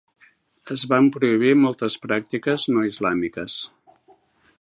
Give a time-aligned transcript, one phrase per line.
[0.75, 3.59] Es van prohibir moltes pràctiques no islàmiques.